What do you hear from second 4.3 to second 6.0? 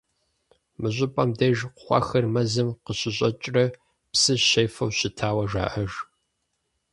щефэу щытауэ жаӀэж.